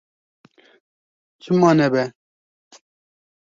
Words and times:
Çima 1.41 1.71
nebe? 1.77 2.03